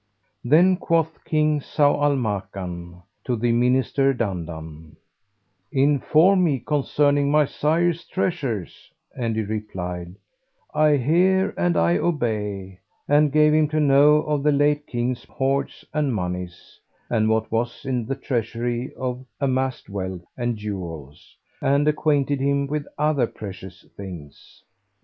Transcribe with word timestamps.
Then 0.43 0.77
quoth 0.77 1.23
King 1.25 1.59
Zau 1.59 2.01
al 2.01 2.15
Makan 2.15 3.03
to 3.23 3.35
the 3.35 3.51
Minister 3.51 4.15
Dandan, 4.15 4.95
"Inform 5.71 6.43
me 6.43 6.57
concerning 6.57 7.29
my 7.29 7.45
sire's 7.45 8.03
treasures;" 8.05 8.91
and 9.15 9.35
he 9.35 9.43
replied, 9.43 10.15
"I 10.73 10.97
hear 10.97 11.53
and 11.55 11.77
I 11.77 11.99
obey;" 11.99 12.79
and 13.07 13.31
gave 13.31 13.53
him 13.53 13.67
to 13.67 13.79
know 13.79 14.23
of 14.23 14.41
the 14.41 14.51
late 14.51 14.87
King's 14.87 15.23
hoards 15.25 15.85
and 15.93 16.15
monies, 16.15 16.79
and 17.07 17.29
what 17.29 17.51
was 17.51 17.85
in 17.85 18.07
the 18.07 18.15
treasury 18.15 18.91
of 18.95 19.23
amassed 19.39 19.87
wealth 19.87 20.25
and 20.35 20.57
jewels, 20.57 21.37
and 21.61 21.87
acquainted 21.87 22.39
him 22.39 22.65
with 22.65 22.87
other 22.97 23.27
precious 23.27 23.85
things. 23.95 24.63